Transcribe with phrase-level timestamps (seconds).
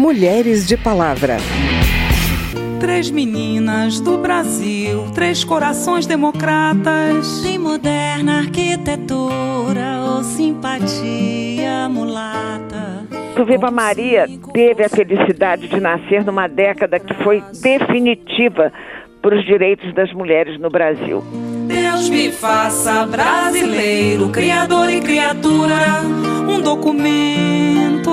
[0.00, 1.36] Mulheres de Palavra.
[2.80, 7.42] Três meninas do Brasil, três corações democratas.
[7.42, 13.06] De moderna arquitetura ou simpatia mulata.
[13.38, 18.72] O Viva Maria teve a felicidade de nascer numa década que foi definitiva
[19.20, 21.22] para os direitos das mulheres no Brasil.
[21.66, 26.00] Deus me faça brasileiro, criador e criatura,
[26.48, 27.49] um documento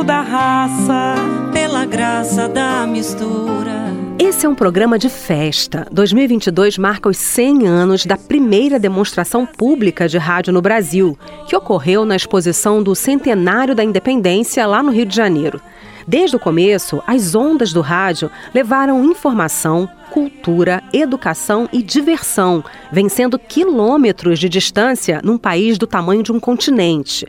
[0.04, 1.16] da raça,
[1.52, 3.88] pela graça da mistura.
[4.20, 5.88] Esse é um programa de festa.
[5.92, 12.06] 2022 marca os 100 anos da primeira demonstração pública de rádio no Brasil, que ocorreu
[12.06, 15.62] na exposição do Centenário da Independência lá no Rio de Janeiro.
[16.08, 24.40] Desde o começo, as ondas do rádio levaram informação, cultura, educação e diversão, vencendo quilômetros
[24.40, 27.28] de distância num país do tamanho de um continente.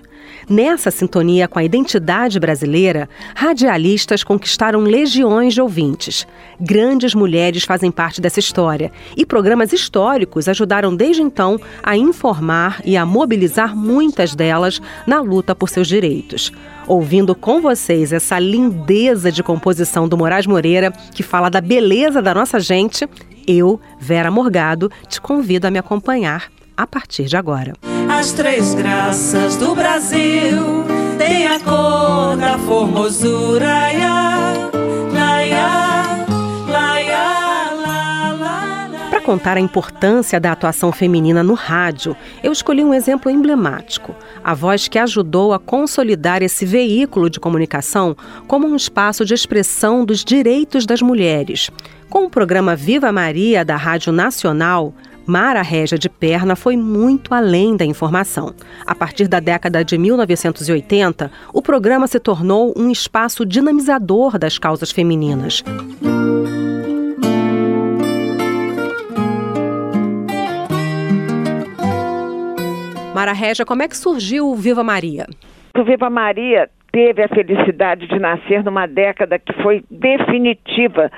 [0.49, 6.27] Nessa sintonia com a identidade brasileira, radialistas conquistaram legiões de ouvintes.
[6.59, 12.97] Grandes mulheres fazem parte dessa história e programas históricos ajudaram desde então a informar e
[12.97, 16.51] a mobilizar muitas delas na luta por seus direitos.
[16.87, 22.33] Ouvindo com vocês essa lindeza de composição do Moraes Moreira, que fala da beleza da
[22.33, 23.09] nossa gente,
[23.47, 27.73] eu, Vera Morgado, te convido a me acompanhar a partir de agora.
[28.11, 30.85] As três graças do Brasil
[31.17, 33.69] têm a cor da formosura.
[39.29, 44.15] Contar a importância da atuação feminina no rádio, eu escolhi um exemplo emblemático.
[44.43, 50.03] A voz que ajudou a consolidar esse veículo de comunicação como um espaço de expressão
[50.03, 51.71] dos direitos das mulheres.
[52.09, 54.95] Com o programa Viva Maria da Rádio Nacional,
[55.27, 58.55] Mara Régia de Perna foi muito além da informação.
[58.87, 64.91] A partir da década de 1980, o programa se tornou um espaço dinamizador das causas
[64.91, 65.63] femininas.
[73.19, 75.27] Mara Régia, como é que surgiu o Viva Maria?
[75.77, 81.11] O Viva Maria teve a felicidade de nascer numa década que foi definitiva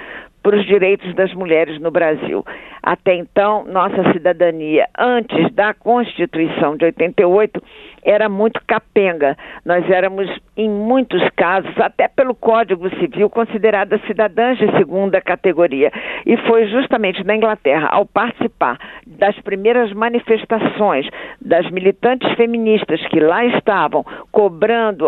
[0.43, 2.45] para os direitos das mulheres no Brasil.
[2.83, 7.63] Até então, nossa cidadania, antes da Constituição de 88,
[8.03, 9.37] era muito capenga.
[9.65, 15.93] Nós éramos, em muitos casos, até pelo Código Civil, consideradas cidadãs de segunda categoria.
[16.25, 21.07] E foi justamente na Inglaterra, ao participar das primeiras manifestações
[21.41, 25.07] das militantes feministas que lá estavam cobrando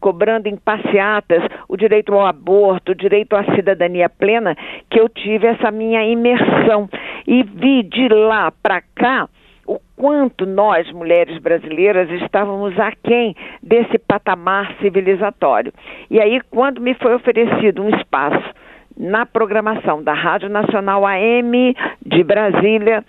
[0.00, 4.56] cobrando em passeatas o direito ao aborto, o direito à cidadania plena,
[4.90, 6.88] que eu tive essa minha imersão
[7.26, 9.28] e vi de lá para cá
[9.66, 15.72] o quanto nós, mulheres brasileiras, estávamos aquém desse patamar civilizatório.
[16.10, 18.52] E aí, quando me foi oferecido um espaço
[18.96, 23.04] na programação da Rádio Nacional AM de Brasília,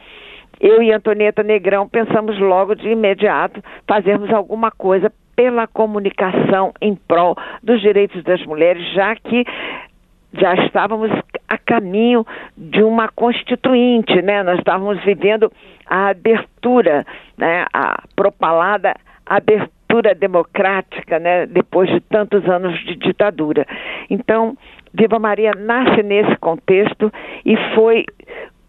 [0.59, 7.35] eu e Antonieta Negrão pensamos logo de imediato fazermos alguma coisa pela comunicação em prol
[7.63, 9.43] dos direitos das mulheres, já que
[10.33, 11.09] já estávamos
[11.47, 12.23] a caminho
[12.55, 14.43] de uma constituinte, né?
[14.43, 15.51] Nós estávamos vivendo
[15.87, 17.03] a abertura,
[17.35, 17.65] né?
[17.73, 18.93] A propalada
[19.25, 21.47] abertura democrática, né?
[21.47, 23.65] Depois de tantos anos de ditadura.
[24.11, 24.55] Então,
[24.93, 27.11] Viva Maria nasce nesse contexto
[27.43, 28.05] e foi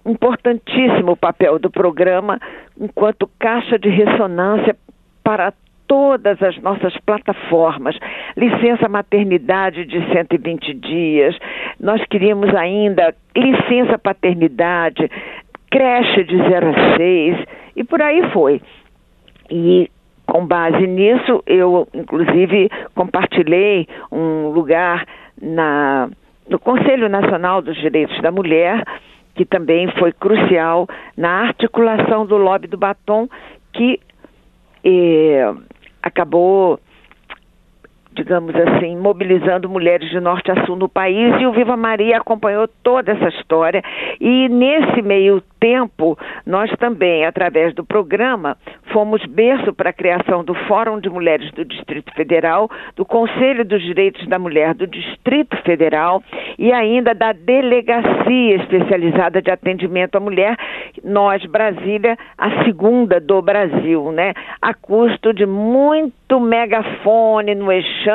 [0.07, 2.41] importantíssimo o papel do programa
[2.81, 4.75] enquanto caixa de ressonância
[5.23, 5.53] para
[5.93, 7.95] todas as nossas plataformas.
[8.35, 11.37] Licença maternidade de 120 dias,
[11.79, 15.11] nós queríamos ainda licença paternidade,
[15.71, 17.45] creche de 0 a 6
[17.77, 18.63] e por aí foi.
[19.51, 19.91] E
[20.27, 25.05] com base nisso, eu inclusive compartilhei um lugar
[25.43, 26.09] na,
[26.49, 28.83] no Conselho Nacional dos Direitos da Mulher,
[29.35, 30.89] que também foi crucial
[31.19, 33.29] na articulação do lobby do batom,
[33.75, 34.01] que
[34.85, 35.53] eh,
[36.03, 36.81] acabou
[38.23, 42.69] digamos assim, mobilizando mulheres de norte a sul no país e o Viva Maria acompanhou
[42.83, 43.83] toda essa história
[44.21, 48.57] e nesse meio tempo nós também, através do programa,
[48.93, 53.83] fomos berço para a criação do Fórum de Mulheres do Distrito Federal, do Conselho dos
[53.83, 56.23] Direitos da Mulher do Distrito Federal
[56.59, 60.57] e ainda da Delegacia Especializada de Atendimento à Mulher,
[61.05, 64.35] nós, Brasília, a segunda do Brasil, né?
[64.61, 68.12] A custo de muito megafone no eixão,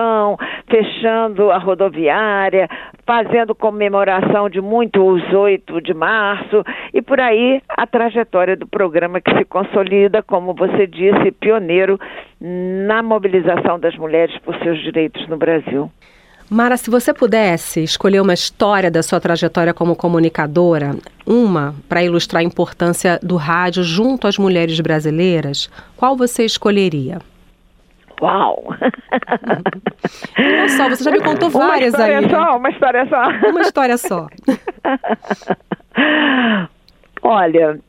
[0.69, 2.69] fechando a rodoviária,
[3.05, 6.63] fazendo comemoração de muitos 8 de março
[6.93, 11.99] e por aí a trajetória do programa que se consolida, como você disse, pioneiro
[12.39, 15.89] na mobilização das mulheres por seus direitos no Brasil.
[16.49, 20.95] Mara, se você pudesse escolher uma história da sua trajetória como comunicadora,
[21.25, 27.19] uma para ilustrar a importância do rádio junto às mulheres brasileiras, qual você escolheria?
[28.21, 28.73] Uau!
[30.37, 32.29] Não só, você já me contou várias uma aí.
[32.29, 33.49] Só, uma história só.
[33.49, 34.27] Uma história só.
[37.21, 37.79] Olha,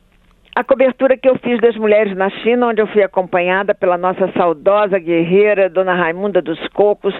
[0.54, 4.30] a cobertura que eu fiz das mulheres na China, onde eu fui acompanhada pela nossa
[4.32, 7.14] saudosa guerreira, Dona Raimunda dos Cocos,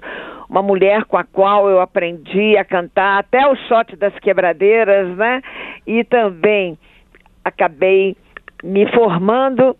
[0.51, 5.41] uma mulher com a qual eu aprendi a cantar até o shot das quebradeiras, né?
[5.87, 6.77] E também
[7.45, 8.17] acabei
[8.65, 9.77] me formando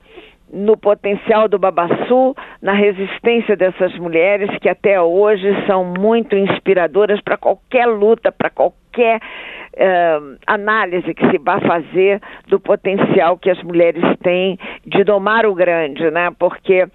[0.53, 7.37] no potencial do Babaçu, na resistência dessas mulheres que até hoje são muito inspiradoras para
[7.37, 14.03] qualquer luta, para qualquer uh, análise que se vá fazer do potencial que as mulheres
[14.23, 16.31] têm de domar o grande, né?
[16.39, 16.87] Porque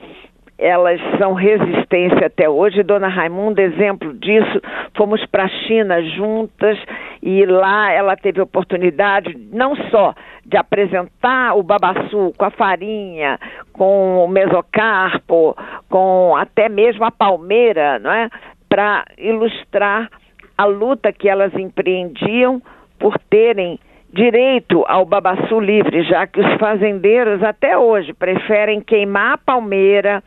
[0.57, 2.83] elas são resistência até hoje.
[2.83, 4.61] Dona Raimunda, exemplo disso,
[4.95, 6.77] fomos para a China juntas
[7.21, 10.13] e lá ela teve oportunidade não só
[10.45, 13.39] de apresentar o babaçu com a farinha,
[13.71, 15.55] com o mesocarpo,
[15.89, 18.29] com até mesmo a palmeira, não é?
[18.67, 20.09] Para ilustrar
[20.57, 22.61] a luta que elas empreendiam
[22.99, 23.79] por terem
[24.11, 30.23] direito ao babaçu livre, já que os fazendeiros até hoje preferem queimar a palmeira,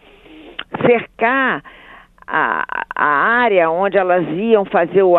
[0.85, 1.63] cercar
[2.26, 2.64] a,
[2.94, 5.14] a área onde elas iam fazer o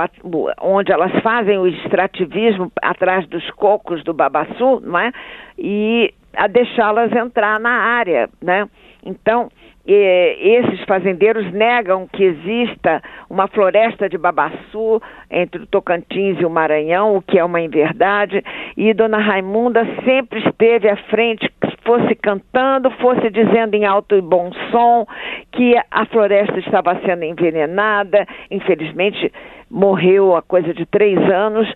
[0.61, 5.11] onde elas fazem o extrativismo atrás dos cocos do babaçu, não é?
[5.57, 8.67] E a deixá-las entrar na área, né?
[9.05, 9.49] Então,
[9.89, 15.01] esses fazendeiros negam que exista uma floresta de babaçu
[15.31, 18.43] entre o Tocantins e o Maranhão, o que é uma inverdade,
[18.75, 21.49] e Dona Raimunda sempre esteve à frente,
[21.85, 25.07] fosse cantando, fosse dizendo em alto e bom som
[25.53, 29.31] que a floresta estava sendo envenenada, infelizmente
[29.71, 31.73] morreu há coisa de três anos,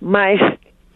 [0.00, 0.40] mas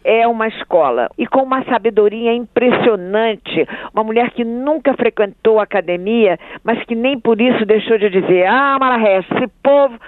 [0.05, 3.67] é uma escola e com uma sabedoria impressionante.
[3.93, 8.77] Uma mulher que nunca frequentou academia, mas que nem por isso deixou de dizer: Ah,
[8.79, 9.99] Mararré, esse povo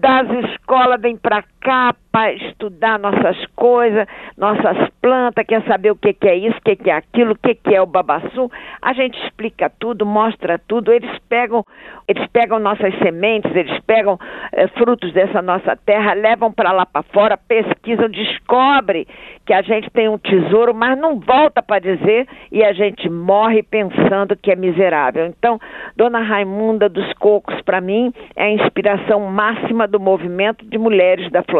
[0.00, 4.06] das escolas vem para cá para estudar nossas coisas,
[4.38, 7.36] nossas plantas, quer saber o que, que é isso, o que, que é aquilo, o
[7.36, 8.50] que, que é o babaçu.
[8.80, 10.92] A gente explica tudo, mostra tudo.
[10.92, 11.62] Eles pegam,
[12.08, 14.18] eles pegam nossas sementes, eles pegam
[14.52, 19.06] eh, frutos dessa nossa terra, levam para lá para fora, pesquisam, descobre
[19.44, 23.62] que a gente tem um tesouro, mas não volta para dizer e a gente morre
[23.62, 25.26] pensando que é miserável.
[25.26, 25.58] Então,
[25.94, 31.42] Dona Raimunda dos Cocos, para mim, é a inspiração máxima do movimento de mulheres da
[31.42, 31.55] floresta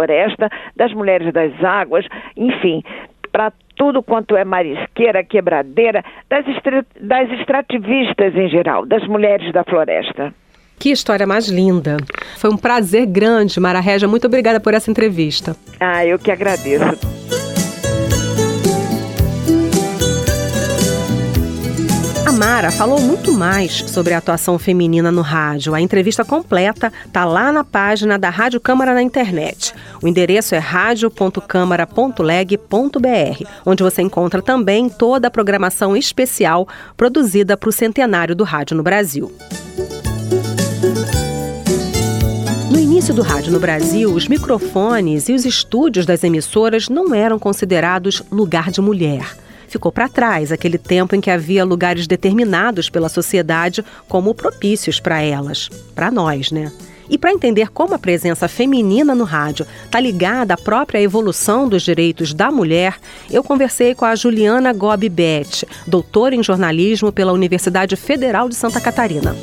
[0.75, 2.04] das mulheres das águas,
[2.37, 2.82] enfim,
[3.32, 6.44] para tudo quanto é marisqueira, quebradeira, das,
[7.00, 10.32] das extrativistas em geral, das mulheres da floresta.
[10.78, 11.96] Que história mais linda.
[12.37, 14.08] Foi um prazer grande, Mara Regia.
[14.08, 15.56] Muito obrigada por essa entrevista.
[15.81, 17.15] Ah, eu que agradeço.
[22.46, 25.75] Mara falou muito mais sobre a atuação feminina no rádio.
[25.75, 29.75] A entrevista completa está lá na página da Rádio Câmara na internet.
[30.00, 37.72] O endereço é radio.câmara.leg.br, onde você encontra também toda a programação especial produzida para o
[37.72, 39.32] centenário do rádio no Brasil.
[42.70, 47.40] No início do rádio no Brasil, os microfones e os estúdios das emissoras não eram
[47.40, 49.35] considerados lugar de mulher
[49.76, 55.21] ficou para trás aquele tempo em que havia lugares determinados pela sociedade como propícios para
[55.21, 56.73] elas, para nós, né?
[57.09, 61.83] E para entender como a presença feminina no rádio está ligada à própria evolução dos
[61.83, 62.97] direitos da mulher,
[63.30, 68.80] eu conversei com a Juliana Gobi Bet, doutora em jornalismo pela Universidade Federal de Santa
[68.80, 69.37] Catarina.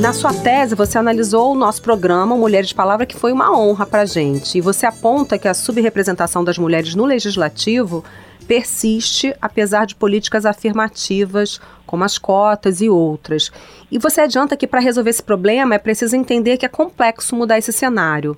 [0.00, 3.84] Na sua tese, você analisou o nosso programa Mulheres de Palavra, que foi uma honra
[3.84, 4.56] para a gente.
[4.56, 8.02] E você aponta que a subrepresentação das mulheres no legislativo
[8.50, 13.52] persiste apesar de políticas afirmativas como as cotas e outras.
[13.88, 17.58] E você adianta que para resolver esse problema é preciso entender que é complexo mudar
[17.58, 18.36] esse cenário,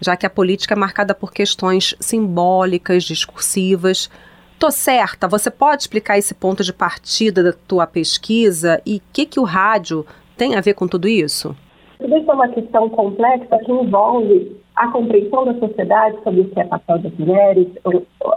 [0.00, 4.10] já que a política é marcada por questões simbólicas, discursivas.
[4.58, 5.28] Tô certa?
[5.28, 9.44] Você pode explicar esse ponto de partida da tua pesquisa e o que, que o
[9.44, 10.04] rádio
[10.36, 11.56] tem a ver com tudo isso?
[11.98, 16.60] Tudo isso é uma questão complexa que envolve a compreensão da sociedade sobre o que
[16.60, 17.68] é papel das mulheres,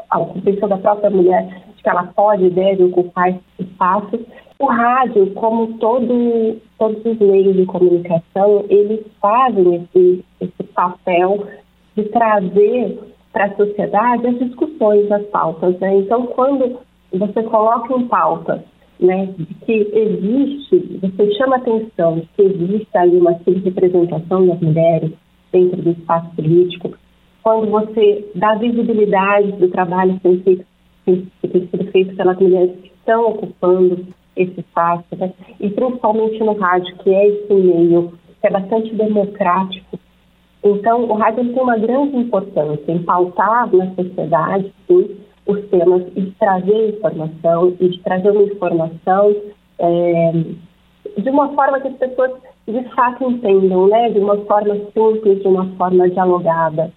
[0.10, 4.22] a compreensão da própria mulher de que ela pode e deve ocupar espaços.
[4.58, 11.46] O rádio, como todo, todos os meios de comunicação, eles fazem esse, esse papel
[11.96, 13.00] de trazer
[13.32, 15.78] para a sociedade as discussões, as pautas.
[15.80, 15.98] Né?
[15.98, 16.80] Então, quando
[17.14, 18.64] você coloca em pauta
[19.00, 25.12] né, de que existe, você chama atenção de que existe ali uma representação das mulheres,
[25.52, 26.92] dentro do espaço político,
[27.42, 32.88] quando você dá visibilidade do trabalho que tem, que tem sido feito pelas mulheres que
[32.90, 35.34] estão ocupando esse espaço, né?
[35.60, 40.00] e principalmente no rádio, que é esse meio que é bastante democrático.
[40.64, 45.18] Então, o rádio tem uma grande importância em pautar na sociedade sim,
[45.50, 49.36] os temas e de trazer informação, e de trazer uma informação
[49.80, 50.32] é,
[51.18, 52.32] de uma forma que as pessoas
[52.68, 54.10] de fato entendam, né?
[54.10, 56.92] de uma forma simples, de uma forma dialogada.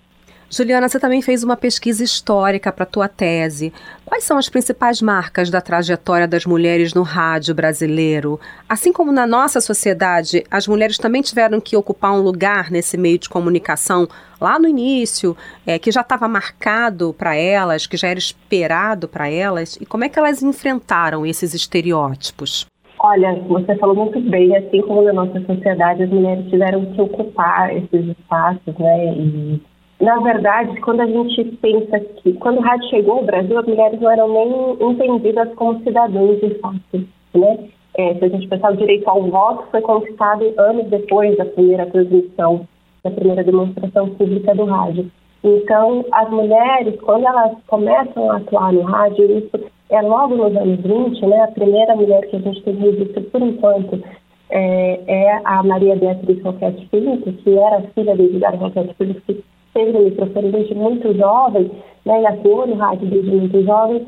[0.55, 3.73] Juliana, você também fez uma pesquisa histórica para a tua tese.
[4.05, 8.39] Quais são as principais marcas da trajetória das mulheres no rádio brasileiro?
[8.69, 13.19] Assim como na nossa sociedade, as mulheres também tiveram que ocupar um lugar nesse meio
[13.19, 14.07] de comunicação
[14.39, 15.35] lá no início,
[15.67, 19.79] é, que já estava marcado para elas, que já era esperado para elas.
[19.81, 22.67] E como é que elas enfrentaram esses estereótipos?
[22.99, 27.75] Olha, você falou muito bem, assim como na nossa sociedade, as mulheres tiveram que ocupar
[27.75, 29.15] esses espaços, né?
[29.15, 29.72] E
[30.03, 34.01] na verdade, quando a gente pensa que, quando o rádio chegou ao Brasil, as mulheres
[34.01, 37.69] não eram nem entendidas como cidadãs de fato, né?
[37.97, 41.87] É, se a gente pensar o direito ao voto, foi conquistado anos depois da primeira
[41.87, 42.67] transmissão,
[43.05, 45.09] da primeira demonstração pública do rádio.
[45.45, 50.81] Então, as mulheres, quando elas começam a atuar no rádio, isso é logo nos anos
[50.81, 51.43] 20, né?
[51.43, 54.03] A primeira mulher que a gente tem registro, por enquanto,
[54.51, 59.52] é, é a Maria Beatriz Roquete Pinto, que era filha de Edgar Roquete Pinto, que
[59.75, 61.71] teve no microfone desde muito jovem,
[62.05, 64.07] né, e atuou no rádio desde muito jovem,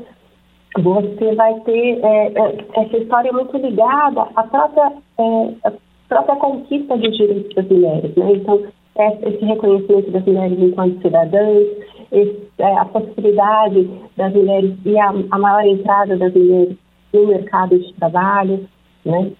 [0.79, 5.73] você vai ter é, é, essa história muito ligada à própria, é, à
[6.09, 8.15] própria conquista dos direitos das mulheres.
[8.15, 8.33] Né?
[8.33, 8.61] Então,
[8.97, 11.67] esse reconhecimento das mulheres enquanto cidadãs,
[12.11, 16.77] esse, é, a possibilidade das mulheres e a, a, maior entrada das mulheres
[17.13, 18.67] no mercado de trabalho,
[19.05, 19.31] né?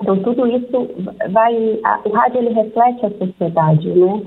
[0.00, 0.90] Então, tudo isso
[1.30, 1.80] vai...
[1.84, 4.22] A, o rádio, ele reflete a sociedade, né?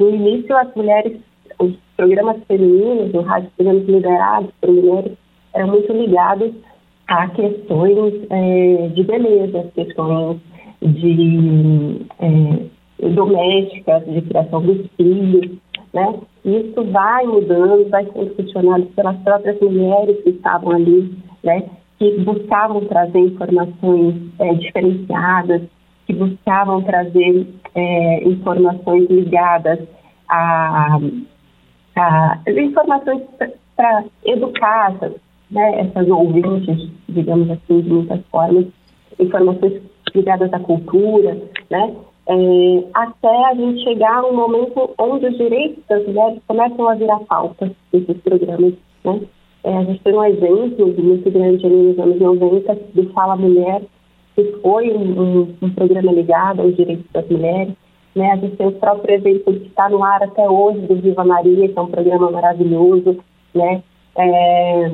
[0.00, 1.20] No início, as mulheres,
[1.58, 5.12] os programas femininos, o rádio, programas liderados por mulheres,
[5.54, 6.52] eram muito ligados
[7.06, 10.38] a questões é, de beleza, questões
[10.80, 15.58] de é, domésticas, de criação dos filhos,
[15.92, 16.14] né?
[16.46, 21.14] Isso vai mudando, vai sendo questionado pelas próprias mulheres que estavam ali,
[21.44, 21.64] né?
[21.98, 25.62] Que buscavam trazer informações é, diferenciadas,
[26.10, 29.78] que buscavam trazer é, informações ligadas
[30.28, 30.98] a,
[31.96, 33.22] a informações
[33.76, 35.14] para educar essas,
[35.50, 38.66] né, essas ouvintes, digamos assim, de muitas formas,
[39.18, 39.82] informações
[40.14, 41.36] ligadas à cultura,
[41.70, 41.94] né,
[42.26, 46.94] é, até a gente chegar a um momento onde os direitos das mulheres começam a
[46.94, 48.74] virar pauta nesses programas.
[49.04, 49.20] Né?
[49.64, 53.82] É, a gente tem um exemplo muito grande ali nos anos 90 do Fala Mulher,
[54.34, 57.74] que foi um, um, um programa ligado aos direitos das mulheres.
[58.14, 58.32] Né?
[58.32, 61.68] A gente tem o próprio evento que está no ar até hoje do Viva Maria,
[61.68, 63.18] que é um programa maravilhoso.
[63.54, 63.82] Né?
[64.16, 64.90] É,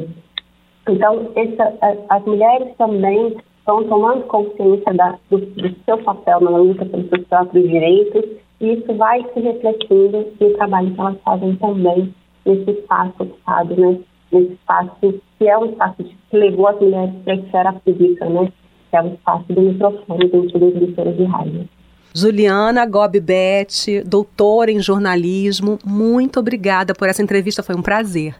[0.88, 1.74] então, essa,
[2.08, 7.26] as mulheres também estão tomando consciência da, do, do, seu papel na luta pelos seus
[7.26, 8.24] próprios direitos
[8.60, 12.14] e isso vai se refletindo no trabalho que elas fazem também
[12.44, 13.98] nesse espaço ocupado, né?
[14.30, 18.52] nesse espaço que é um espaço que levou as mulheres para a esfera pública, né?
[18.96, 21.68] Que é o espaço do microfone dentro das emissoras de rádio.
[22.14, 28.34] Juliana Gobbet, doutora em jornalismo, muito obrigada por essa entrevista, foi um prazer.